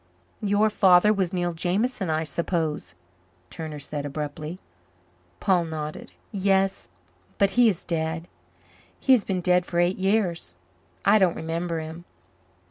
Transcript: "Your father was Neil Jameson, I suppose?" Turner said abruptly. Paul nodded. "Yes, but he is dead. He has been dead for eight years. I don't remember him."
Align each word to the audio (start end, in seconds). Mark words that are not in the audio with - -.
"Your 0.41 0.71
father 0.71 1.13
was 1.13 1.31
Neil 1.31 1.53
Jameson, 1.53 2.09
I 2.09 2.23
suppose?" 2.23 2.95
Turner 3.51 3.77
said 3.77 4.03
abruptly. 4.03 4.57
Paul 5.39 5.65
nodded. 5.65 6.11
"Yes, 6.31 6.89
but 7.37 7.51
he 7.51 7.69
is 7.69 7.85
dead. 7.85 8.27
He 8.99 9.11
has 9.11 9.23
been 9.23 9.41
dead 9.41 9.63
for 9.63 9.79
eight 9.79 9.99
years. 9.99 10.55
I 11.05 11.19
don't 11.19 11.35
remember 11.35 11.79
him." 11.81 12.05